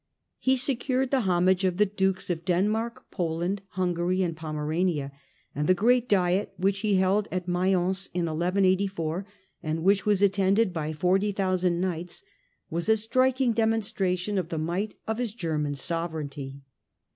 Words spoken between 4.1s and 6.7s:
and Pomerania, and the great Diet